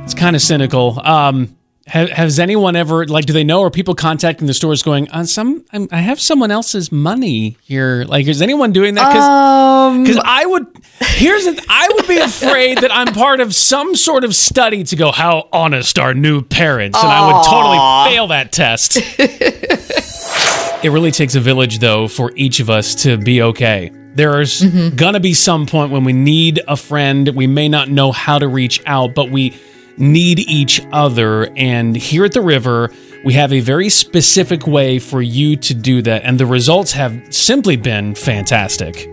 it's 0.05 0.15
kind 0.15 0.37
of 0.37 0.43
cynical. 0.43 1.01
Um, 1.07 1.54
ha- 1.89 2.07
has 2.09 2.39
anyone 2.39 2.77
ever 2.77 3.07
like? 3.07 3.27
Do 3.27 3.33
they 3.33 3.45
know? 3.45 3.63
Are 3.63 3.71
people 3.71 3.95
contacting 3.95 4.47
the 4.47 4.55
stores 4.55 4.83
going? 4.83 5.11
On 5.11 5.27
some, 5.27 5.65
I'm, 5.73 5.89
I 5.93 5.99
have 5.99 6.21
someone 6.21 6.51
else's 6.51 6.91
money 6.93 7.57
here. 7.63 8.05
Like, 8.07 8.27
is 8.27 8.41
anyone 8.43 8.73
doing 8.73 8.95
that? 8.95 9.09
Because 9.09 10.17
Um, 10.17 10.23
I 10.25 10.47
would. 10.47 10.67
Here's 11.01 11.45
the, 11.45 11.65
I 11.69 11.89
would 11.95 12.07
be 12.09 12.19
afraid 12.19 12.79
that 12.79 12.91
I'm 12.95 13.13
part 13.15 13.41
of 13.41 13.55
some 13.55 13.95
sort 13.95 14.25
of 14.25 14.35
study 14.35 14.85
to 14.85 14.97
go. 14.97 15.13
How 15.13 15.49
honest 15.53 15.99
are 15.99 16.15
new 16.15 16.43
parents? 16.43 16.99
And 17.03 17.11
I 17.11 17.27
would 17.33 17.45
totally 17.45 18.15
fail 18.15 18.27
that 18.29 18.53
test. 18.53 18.99
It 20.85 20.91
really 20.91 21.11
takes 21.13 21.35
a 21.35 21.41
village, 21.41 21.79
though, 21.79 22.09
for 22.09 22.33
each 22.37 22.61
of 22.61 22.69
us 22.69 22.95
to 23.05 23.17
be 23.17 23.41
okay. 23.41 23.91
There's 24.15 24.63
gonna 24.91 25.19
be 25.21 25.33
some 25.35 25.67
point 25.67 25.91
when 25.91 26.05
we 26.05 26.13
need 26.13 26.61
a 26.69 26.77
friend. 26.77 27.29
We 27.35 27.47
may 27.47 27.69
not 27.69 27.89
know 27.91 28.13
how 28.13 28.39
to 28.39 28.47
reach 28.47 28.83
out, 28.87 29.15
but 29.15 29.31
we 29.31 29.55
need 29.97 30.41
each 30.41 30.83
other. 30.93 31.51
And 31.57 31.97
here 31.97 32.25
at 32.25 32.33
the 32.33 32.43
river, 32.43 32.91
we 33.25 33.35
have 33.35 33.53
a 33.53 33.61
very 33.61 33.89
specific 33.89 34.67
way 34.67 34.99
for 34.99 35.23
you 35.23 35.57
to 35.57 35.75
do 35.75 36.03
that. 36.03 36.25
And 36.25 36.39
the 36.39 36.47
results 36.47 36.93
have 36.93 37.35
simply 37.35 37.77
been 37.77 38.15
fantastic. 38.15 39.09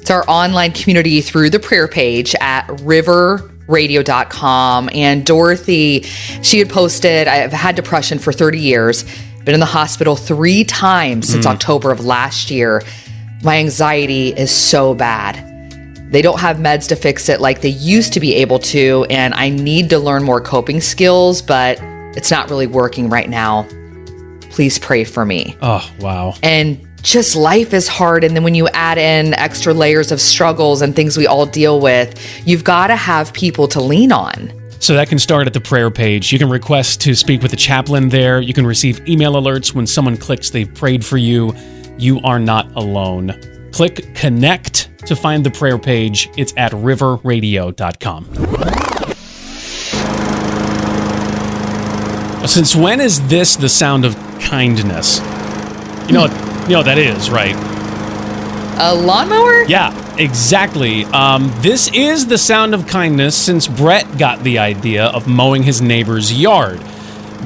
It's 0.00 0.10
our 0.10 0.24
online 0.28 0.72
community 0.72 1.20
through 1.20 1.50
the 1.50 1.58
prayer 1.58 1.88
page 1.88 2.34
at 2.40 2.66
riverradio.com. 2.68 4.90
And 4.92 5.26
Dorothy, 5.26 6.02
she 6.42 6.58
had 6.58 6.68
posted, 6.68 7.28
I've 7.28 7.52
had 7.52 7.74
depression 7.74 8.18
for 8.18 8.32
30 8.32 8.60
years, 8.60 9.04
been 9.44 9.54
in 9.54 9.60
the 9.60 9.66
hospital 9.66 10.16
three 10.16 10.64
times 10.64 11.28
since 11.28 11.46
mm. 11.46 11.50
October 11.50 11.92
of 11.92 12.04
last 12.04 12.50
year. 12.50 12.82
My 13.42 13.58
anxiety 13.58 14.28
is 14.28 14.50
so 14.50 14.94
bad. 14.94 15.55
They 16.10 16.22
don't 16.22 16.38
have 16.40 16.58
meds 16.58 16.88
to 16.88 16.96
fix 16.96 17.28
it 17.28 17.40
like 17.40 17.60
they 17.62 17.68
used 17.70 18.12
to 18.14 18.20
be 18.20 18.34
able 18.36 18.58
to. 18.60 19.06
And 19.10 19.34
I 19.34 19.48
need 19.50 19.90
to 19.90 19.98
learn 19.98 20.22
more 20.22 20.40
coping 20.40 20.80
skills, 20.80 21.42
but 21.42 21.78
it's 22.16 22.30
not 22.30 22.48
really 22.48 22.66
working 22.66 23.08
right 23.10 23.28
now. 23.28 23.66
Please 24.50 24.78
pray 24.78 25.04
for 25.04 25.26
me 25.26 25.54
Oh, 25.60 25.88
wow. 26.00 26.34
and 26.42 26.80
just 27.02 27.36
life 27.36 27.74
is 27.74 27.86
hard 27.88 28.24
and 28.24 28.34
then 28.34 28.42
when 28.42 28.54
you 28.54 28.66
add 28.68 28.96
in 28.96 29.34
extra 29.34 29.74
layers 29.74 30.10
of 30.10 30.18
struggles 30.20 30.80
and 30.80 30.96
things 30.96 31.16
we 31.18 31.26
all 31.26 31.44
deal 31.46 31.78
with 31.78 32.18
you've 32.46 32.64
got 32.64 32.86
to 32.86 32.96
have 32.96 33.32
people 33.34 33.68
to 33.68 33.80
lean 33.82 34.10
on 34.12 34.50
So 34.80 34.94
that 34.94 35.08
can 35.10 35.18
start 35.18 35.46
at 35.46 35.52
the 35.52 35.60
prayer 35.60 35.90
page. 35.90 36.32
You 36.32 36.38
can 36.38 36.48
request 36.48 37.02
to 37.02 37.14
speak 37.14 37.42
with 37.42 37.52
a 37.52 37.56
chaplain 37.56 38.08
there. 38.08 38.40
You 38.40 38.54
can 38.54 38.66
receive 38.66 39.06
email 39.06 39.34
alerts 39.34 39.74
when 39.74 39.86
someone 39.86 40.16
clicks 40.16 40.48
they've 40.50 40.72
prayed 40.74 41.04
for 41.04 41.18
you. 41.18 41.54
You 41.98 42.20
are 42.22 42.38
not 42.38 42.72
alone. 42.76 43.34
Click 43.72 44.14
connect 44.14 44.88
to 45.06 45.16
find 45.16 45.44
the 45.44 45.50
prayer 45.50 45.78
page. 45.78 46.30
It's 46.36 46.52
at 46.56 46.72
riverradio.com. 46.72 48.24
Since 52.46 52.76
when 52.76 53.00
is 53.00 53.26
this 53.28 53.56
the 53.56 53.68
sound 53.68 54.04
of 54.04 54.14
kindness? 54.40 55.18
You 56.06 56.12
know, 56.12 56.26
you 56.62 56.70
know 56.70 56.78
what 56.78 56.86
that 56.86 56.98
is, 56.98 57.28
right? 57.30 57.56
a 58.78 58.94
lawnmower 58.94 59.64
Yeah, 59.64 60.16
exactly. 60.18 61.04
Um, 61.06 61.50
this 61.60 61.90
is 61.94 62.26
the 62.26 62.38
sound 62.38 62.74
of 62.74 62.86
kindness 62.86 63.34
since 63.36 63.66
Brett 63.66 64.18
got 64.18 64.42
the 64.44 64.58
idea 64.58 65.06
of 65.06 65.26
mowing 65.26 65.62
his 65.62 65.80
neighbor's 65.80 66.32
yard. 66.32 66.80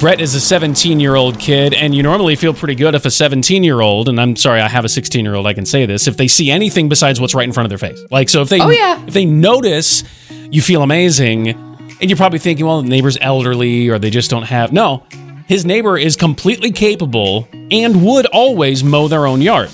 Brett 0.01 0.19
is 0.23 0.35
a 0.35 0.41
17 0.41 0.99
year 0.99 1.15
old 1.15 1.39
kid, 1.39 1.75
and 1.75 1.95
you 1.95 2.03
normally 2.03 2.35
feel 2.35 2.55
pretty 2.55 2.75
good 2.75 2.95
if 2.95 3.05
a 3.05 3.11
17 3.11 3.63
year 3.63 3.83
old, 3.83 4.09
and 4.09 4.19
I'm 4.19 4.35
sorry, 4.35 4.63
I 4.63 4.69
have 4.69 4.87
a 4.87 4.89
16 4.89 5.23
year 5.23 5.35
old, 5.35 5.47
I 5.47 5.53
can 5.53 5.67
say 5.67 5.85
this, 5.85 6.07
if 6.09 6.17
they 6.17 6.27
see 6.27 6.51
anything 6.51 6.89
besides 6.89 7.21
what's 7.21 7.35
right 7.35 7.45
in 7.45 7.53
front 7.53 7.71
of 7.71 7.79
their 7.79 7.91
face. 7.91 8.03
Like, 8.11 8.31
so 8.31 8.41
if 8.41 8.49
they, 8.49 8.61
Oh, 8.63 8.71
yeah. 8.71 9.05
if 9.07 9.13
they 9.13 9.27
notice, 9.27 10.03
you 10.51 10.63
feel 10.63 10.83
amazing, 10.83 11.49
and 11.51 12.09
you're 12.09 12.17
probably 12.17 12.39
thinking, 12.39 12.65
well, 12.65 12.81
the 12.81 12.89
neighbor's 12.89 13.19
elderly 13.21 13.91
or 13.91 13.99
they 13.99 14.09
just 14.09 14.31
don't 14.31 14.45
have. 14.45 14.73
No, 14.73 15.05
his 15.47 15.67
neighbor 15.67 15.99
is 15.99 16.17
completely 16.17 16.73
capable 16.73 17.47
and 17.71 18.03
would 18.03 18.25
always 18.27 18.83
mow 18.83 19.07
their 19.07 19.27
own 19.27 19.43
yard. 19.43 19.69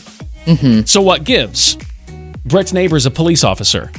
Mm-hmm. 0.44 0.86
So 0.86 1.02
what 1.02 1.22
gives? 1.22 1.78
Brett's 2.44 2.72
neighbor 2.72 2.96
is 2.96 3.06
a 3.06 3.12
police 3.12 3.44
officer. 3.44 3.92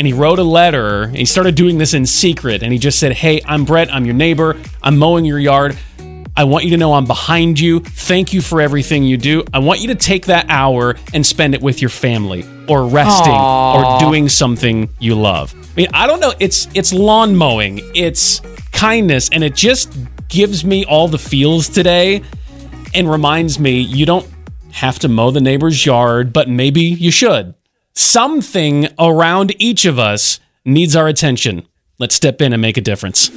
And 0.00 0.06
he 0.06 0.14
wrote 0.14 0.38
a 0.38 0.42
letter 0.42 1.02
and 1.02 1.16
he 1.18 1.26
started 1.26 1.56
doing 1.56 1.76
this 1.76 1.92
in 1.92 2.06
secret. 2.06 2.62
And 2.62 2.72
he 2.72 2.78
just 2.78 2.98
said, 2.98 3.12
Hey, 3.12 3.42
I'm 3.44 3.66
Brett. 3.66 3.92
I'm 3.92 4.06
your 4.06 4.14
neighbor. 4.14 4.58
I'm 4.82 4.96
mowing 4.96 5.26
your 5.26 5.38
yard. 5.38 5.76
I 6.34 6.44
want 6.44 6.64
you 6.64 6.70
to 6.70 6.78
know 6.78 6.94
I'm 6.94 7.04
behind 7.04 7.60
you. 7.60 7.80
Thank 7.80 8.32
you 8.32 8.40
for 8.40 8.62
everything 8.62 9.02
you 9.02 9.18
do. 9.18 9.44
I 9.52 9.58
want 9.58 9.80
you 9.80 9.88
to 9.88 9.94
take 9.94 10.24
that 10.24 10.46
hour 10.48 10.96
and 11.12 11.26
spend 11.26 11.54
it 11.54 11.60
with 11.60 11.82
your 11.82 11.90
family 11.90 12.46
or 12.66 12.86
resting 12.86 13.34
or 13.34 14.00
doing 14.00 14.30
something 14.30 14.88
you 15.00 15.16
love. 15.16 15.54
I 15.54 15.76
mean, 15.76 15.88
I 15.92 16.06
don't 16.06 16.20
know. 16.20 16.32
It's 16.40 16.66
it's 16.74 16.94
lawn 16.94 17.36
mowing. 17.36 17.82
It's 17.94 18.40
kindness 18.72 19.28
and 19.30 19.44
it 19.44 19.54
just 19.54 19.94
gives 20.28 20.64
me 20.64 20.86
all 20.86 21.08
the 21.08 21.18
feels 21.18 21.68
today 21.68 22.22
and 22.94 23.10
reminds 23.10 23.58
me 23.58 23.80
you 23.80 24.06
don't 24.06 24.26
have 24.72 24.98
to 25.00 25.10
mow 25.10 25.30
the 25.30 25.42
neighbor's 25.42 25.84
yard, 25.84 26.32
but 26.32 26.48
maybe 26.48 26.80
you 26.80 27.10
should. 27.10 27.54
Something 27.94 28.88
around 28.98 29.54
each 29.60 29.84
of 29.84 29.98
us 29.98 30.40
needs 30.64 30.94
our 30.94 31.08
attention. 31.08 31.66
Let's 31.98 32.14
step 32.14 32.40
in 32.40 32.52
and 32.52 32.62
make 32.62 32.76
a 32.76 32.80
difference. 32.80 33.30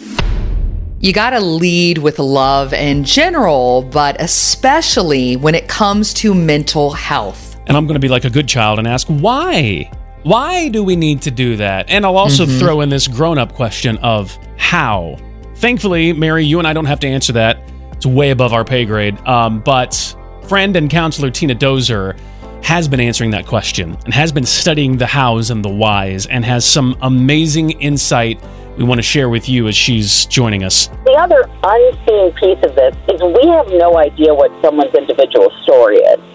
you 0.99 1.11
got 1.11 1.31
to 1.31 1.39
lead 1.39 1.97
with 1.97 2.17
love 2.19 2.71
in 2.73 3.03
general 3.03 3.81
but 3.91 4.15
especially 4.21 5.35
when 5.35 5.53
it 5.53 5.67
comes 5.67 6.13
to 6.13 6.33
mental 6.33 6.91
health 6.91 7.57
And 7.67 7.75
I'm 7.75 7.85
going 7.87 7.95
to 7.95 7.99
be 7.99 8.07
like 8.07 8.23
a 8.23 8.29
good 8.29 8.47
child 8.47 8.79
and 8.79 8.87
ask 8.87 9.07
why? 9.07 9.91
Why 10.23 10.69
do 10.69 10.81
we 10.83 10.95
need 10.95 11.21
to 11.23 11.31
do 11.31 11.57
that? 11.57 11.89
And 11.89 12.05
I'll 12.05 12.15
also 12.17 12.45
throw 12.45 12.79
in 12.81 12.87
this 12.89 13.07
grown 13.09 13.37
up 13.37 13.53
question 13.53 13.97
of 13.97 14.37
how. 14.57 15.17
Thankfully, 15.55 16.13
Mary, 16.13 16.45
you 16.45 16.59
and 16.59 16.67
I 16.67 16.71
don't 16.71 16.85
have 16.85 17.01
to 17.01 17.07
answer 17.07 17.33
that. 17.33 17.57
It's 17.91 18.05
way 18.05 18.29
above 18.31 18.53
our 18.53 18.63
pay 18.63 18.85
grade. 18.85 19.17
Um, 19.27 19.59
but 19.59 20.15
friend 20.47 20.77
and 20.77 20.89
counselor 20.89 21.29
Tina 21.29 21.55
Dozer 21.55 22.17
has 22.63 22.87
been 22.87 22.99
answering 22.99 23.31
that 23.31 23.45
question 23.45 23.97
and 24.05 24.13
has 24.13 24.31
been 24.31 24.45
studying 24.45 24.97
the 24.97 25.05
hows 25.05 25.51
and 25.51 25.63
the 25.63 25.69
whys 25.69 26.25
and 26.25 26.45
has 26.45 26.65
some 26.65 26.97
amazing 27.01 27.71
insight 27.71 28.41
we 28.77 28.83
want 28.83 28.97
to 28.97 29.03
share 29.03 29.29
with 29.29 29.47
you 29.47 29.67
as 29.67 29.75
she's 29.75 30.25
joining 30.25 30.63
us. 30.63 30.87
The 31.05 31.15
other 31.19 31.47
unseen 31.63 32.33
piece 32.33 32.57
of 32.65 32.75
this 32.75 32.95
is 33.09 33.21
we 33.21 33.47
have 33.49 33.67
no 33.67 33.97
idea 33.97 34.33
what 34.33 34.49
someone's 34.63 34.95
individual 34.95 35.51
story 35.63 35.97
is. 35.97 36.32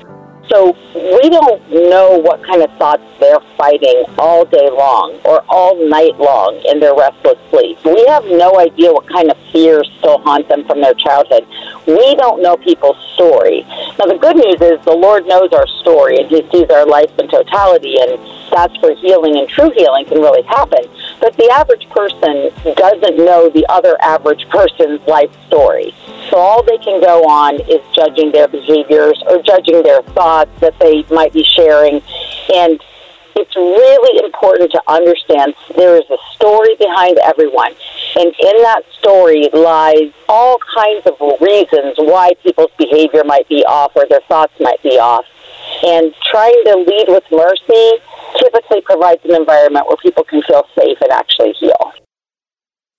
So 0.48 0.72
we 0.94 1.28
don't 1.28 1.60
know 1.70 2.18
what 2.18 2.42
kind 2.44 2.62
of 2.62 2.70
thoughts 2.78 3.02
they're 3.20 3.40
fighting 3.56 4.04
all 4.16 4.44
day 4.44 4.70
long 4.70 5.20
or 5.24 5.44
all 5.48 5.76
night 5.88 6.16
long 6.18 6.60
in 6.64 6.80
their 6.80 6.94
restless 6.94 7.38
sleep. 7.50 7.78
We 7.84 8.06
have 8.08 8.24
no 8.24 8.58
idea 8.58 8.92
what 8.92 9.06
kind 9.08 9.30
of 9.30 9.36
fears 9.52 9.90
still 9.98 10.18
haunt 10.18 10.48
them 10.48 10.64
from 10.64 10.80
their 10.80 10.94
childhood. 10.94 11.46
We 11.86 12.14
don't 12.16 12.42
know 12.42 12.56
people's 12.56 12.96
story. 13.14 13.66
Now 13.98 14.06
the 14.06 14.18
good 14.18 14.36
news 14.36 14.60
is 14.60 14.82
the 14.84 14.96
Lord 14.96 15.26
knows 15.26 15.52
our 15.52 15.66
story 15.82 16.18
and 16.18 16.28
He 16.28 16.42
sees 16.50 16.70
our 16.70 16.86
life 16.86 17.10
in 17.18 17.28
totality 17.28 18.00
and 18.00 18.18
that's 18.50 18.76
where 18.80 18.96
healing 18.96 19.36
and 19.36 19.48
true 19.48 19.70
healing 19.76 20.06
can 20.06 20.18
really 20.18 20.42
happen. 20.42 20.88
But 21.20 21.36
the 21.36 21.50
average 21.50 21.88
person 21.90 22.50
doesn't 22.76 23.16
know 23.16 23.48
the 23.48 23.66
other 23.68 23.96
average 24.00 24.48
person's 24.48 25.00
life 25.06 25.30
story. 25.46 25.94
So 26.30 26.36
all 26.36 26.62
they 26.62 26.78
can 26.78 27.00
go 27.00 27.22
on 27.24 27.60
is 27.60 27.80
judging 27.94 28.32
their 28.32 28.48
behaviors 28.48 29.22
or 29.26 29.42
judging 29.42 29.82
their 29.82 30.02
thoughts 30.02 30.50
that 30.60 30.78
they 30.78 31.04
might 31.10 31.32
be 31.32 31.42
sharing. 31.42 32.02
And 32.54 32.80
it's 33.34 33.54
really 33.56 34.24
important 34.24 34.72
to 34.72 34.82
understand 34.88 35.54
there 35.76 35.96
is 35.96 36.08
a 36.10 36.18
story 36.34 36.74
behind 36.76 37.18
everyone. 37.18 37.72
And 38.16 38.26
in 38.26 38.62
that 38.62 38.82
story 38.98 39.48
lies 39.52 40.12
all 40.28 40.58
kinds 40.74 41.06
of 41.06 41.14
reasons 41.40 41.94
why 41.98 42.32
people's 42.42 42.72
behavior 42.78 43.22
might 43.24 43.48
be 43.48 43.64
off 43.64 43.92
or 43.94 44.06
their 44.08 44.22
thoughts 44.28 44.52
might 44.60 44.82
be 44.82 44.98
off. 44.98 45.24
And 45.82 46.14
trying 46.30 46.62
to 46.64 46.76
lead 46.76 47.06
with 47.08 47.24
mercy 47.30 47.92
typically 48.38 48.80
provides 48.82 49.20
an 49.24 49.34
environment 49.34 49.86
where 49.86 49.96
people 49.96 50.24
can 50.24 50.42
feel 50.42 50.64
safe 50.78 50.98
and 51.00 51.12
actually 51.12 51.52
heal. 51.58 51.92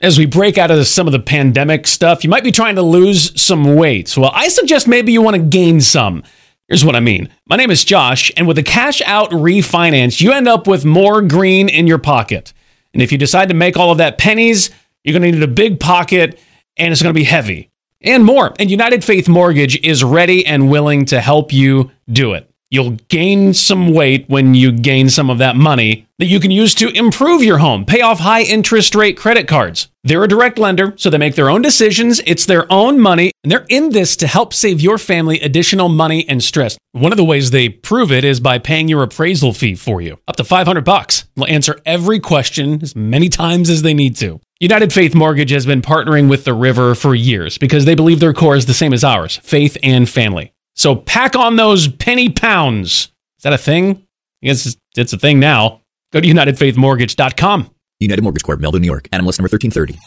As 0.02 0.18
we 0.18 0.26
break 0.26 0.58
out 0.58 0.72
of 0.72 0.88
some 0.88 1.08
of 1.08 1.12
the 1.12 1.20
pandemic 1.20 1.86
stuff, 1.86 2.24
you 2.24 2.30
might 2.30 2.44
be 2.44 2.52
trying 2.52 2.76
to 2.76 2.82
lose 2.82 3.40
some 3.40 3.76
weight. 3.76 4.16
Well, 4.18 4.32
I 4.34 4.48
suggest 4.48 4.88
maybe 4.88 5.12
you 5.12 5.22
want 5.22 5.36
to 5.36 5.42
gain 5.42 5.82
some. 5.82 6.24
Here's 6.70 6.86
what 6.86 6.96
I 6.96 7.02
mean. 7.02 7.30
My 7.48 7.58
name 7.58 7.72
is 7.72 7.84
Josh, 7.84 8.32
and 8.38 8.48
with 8.48 8.58
a 8.58 8.64
cash 8.64 9.02
out 9.02 9.32
refinance, 9.32 10.22
you 10.22 10.32
end 10.32 10.48
up 10.48 10.68
with 10.68 10.86
more 10.86 11.22
green 11.22 11.68
in 11.68 11.88
your 11.88 11.98
pocket. 11.98 12.54
And 12.94 13.04
if 13.04 13.12
you 13.12 13.18
decide 13.18 13.50
to 13.50 13.56
make 13.56 13.76
all 13.76 13.92
of 13.92 13.98
that 13.98 14.18
pennies, 14.18 14.70
you're 15.04 15.18
going 15.18 15.32
to 15.32 15.38
need 15.38 15.44
a 15.44 15.52
big 15.52 15.80
pocket 15.80 16.40
and 16.78 16.92
it's 16.92 17.02
going 17.02 17.14
to 17.14 17.20
be 17.20 17.26
heavy 17.26 17.70
and 18.02 18.24
more. 18.24 18.54
And 18.60 18.72
United 18.72 19.04
Faith 19.04 19.28
Mortgage 19.28 19.80
is 19.86 20.04
ready 20.04 20.46
and 20.46 20.70
willing 20.70 21.06
to 21.06 21.20
help 21.22 21.52
you 21.52 21.92
do 22.12 22.34
it. 22.34 22.49
You'll 22.72 22.98
gain 23.08 23.56
some 23.56 23.94
weight 23.94 24.26
when 24.28 24.54
you 24.54 24.72
gain 24.72 25.10
some 25.10 25.32
of 25.32 25.40
that 25.40 25.56
money 25.56 26.08
that 26.20 26.28
you 26.28 26.40
can 26.40 26.52
use 26.52 26.76
to 26.76 26.90
improve 26.90 27.42
your 27.42 27.58
home, 27.58 27.84
pay 27.84 28.02
off 28.02 28.20
high 28.20 28.44
interest 28.44 28.94
rate 28.94 29.18
credit 29.18 29.48
cards. 29.48 29.90
They're 30.04 30.24
a 30.24 30.28
direct 30.28 30.60
lender, 30.60 30.94
so 30.96 31.10
they 31.10 31.18
make 31.18 31.34
their 31.34 31.50
own 31.50 31.64
decisions. 31.64 32.22
It's 32.28 32.46
their 32.46 32.72
own 32.72 33.00
money, 33.00 33.32
and 33.44 33.52
they're 33.52 33.66
in 33.70 33.90
this 33.90 34.16
to 34.18 34.28
help 34.28 34.54
save 34.54 34.82
your 34.82 35.00
family 35.00 35.40
additional 35.40 35.90
money 35.90 36.30
and 36.30 36.44
stress. 36.44 36.78
One 36.92 37.12
of 37.12 37.18
the 37.18 37.26
ways 37.26 37.50
they 37.50 37.70
prove 37.70 38.12
it 38.12 38.24
is 38.24 38.40
by 38.40 38.60
paying 38.60 38.88
your 38.88 39.02
appraisal 39.02 39.52
fee 39.52 39.74
for 39.74 40.00
you, 40.00 40.20
up 40.28 40.36
to 40.36 40.44
500 40.44 40.86
bucks. 40.86 41.26
They'll 41.36 41.48
answer 41.48 41.82
every 41.88 42.20
question 42.20 42.84
as 42.84 42.96
many 42.96 43.30
times 43.30 43.70
as 43.70 43.82
they 43.82 43.96
need 43.96 44.16
to. 44.18 44.40
United 44.60 44.94
Faith 44.94 45.16
Mortgage 45.16 45.52
has 45.52 45.66
been 45.66 45.82
partnering 45.82 46.30
with 46.30 46.44
the 46.44 46.54
river 46.54 46.94
for 46.94 47.16
years 47.16 47.58
because 47.58 47.86
they 47.86 47.96
believe 47.96 48.20
their 48.20 48.34
core 48.34 48.56
is 48.56 48.68
the 48.68 48.74
same 48.76 48.94
as 48.94 49.04
ours 49.04 49.38
faith 49.38 49.76
and 49.82 50.08
family. 50.08 50.54
So 50.80 50.96
pack 50.96 51.36
on 51.36 51.58
those 51.58 51.90
penny 51.90 52.30
pounds. 52.30 53.12
Is 53.38 53.44
that 53.44 53.52
a 53.52 53.58
thing? 53.58 54.08
I 54.42 54.48
guess 54.48 54.66
it's, 54.66 54.78
it's 54.96 55.12
a 55.12 55.18
thing 55.18 55.38
now. 55.38 55.82
Go 56.14 56.22
to 56.22 56.28
UnitedFaithMortgage.com. 56.28 57.70
United 58.00 58.22
Mortgage 58.22 58.44
Corp, 58.44 58.62
Melville, 58.62 58.80
New 58.80 58.86
York. 58.86 59.10
NMLS 59.10 59.40
number 59.40 59.50
1330. 59.52 60.00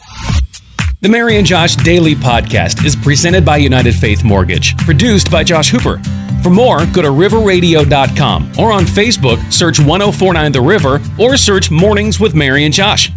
The 1.01 1.09
Mary 1.09 1.37
and 1.37 1.45
Josh 1.45 1.75
Daily 1.75 2.15
Podcast 2.15 2.83
is 2.83 2.95
presented 2.95 3.45
by 3.45 3.57
United 3.57 3.93
Faith 3.93 4.23
Mortgage, 4.23 4.75
produced 4.77 5.29
by 5.29 5.43
Josh 5.43 5.69
Hooper. 5.69 6.01
For 6.41 6.49
more, 6.49 6.79
go 6.87 7.03
to 7.03 7.09
riverradio.com 7.09 8.53
or 8.57 8.71
on 8.71 8.85
Facebook, 8.85 9.53
search 9.53 9.79
1049 9.79 10.51
The 10.51 10.61
River 10.61 10.99
or 11.19 11.37
search 11.37 11.69
Mornings 11.69 12.19
with 12.19 12.33
Mary 12.33 12.65
and 12.65 12.73
Josh. 12.73 13.11